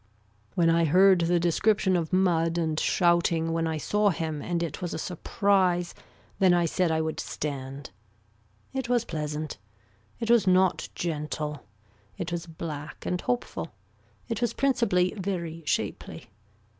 When 0.55 0.67
I 0.71 0.85
heard 0.85 1.19
the 1.21 1.39
description 1.39 1.95
of 1.95 2.11
mud 2.11 2.57
and 2.57 2.79
shouting 2.79 3.51
when 3.53 3.67
I 3.67 3.77
saw 3.77 4.09
him 4.09 4.41
and 4.41 4.63
it 4.63 4.81
was 4.81 4.95
a 4.95 4.97
surprise 4.97 5.93
then 6.39 6.55
I 6.55 6.65
said 6.65 6.89
I 6.89 6.99
would 7.01 7.19
stand. 7.19 7.91
It 8.73 8.89
was 8.89 9.05
pleasant. 9.05 9.59
It 10.19 10.31
was 10.31 10.47
not 10.47 10.89
gentle. 10.95 11.65
It 12.17 12.31
was 12.31 12.47
black 12.47 13.05
and 13.05 13.21
hopeful. 13.21 13.73
It 14.27 14.41
was 14.41 14.53
principally 14.55 15.13
very 15.17 15.61
shapely. 15.67 16.31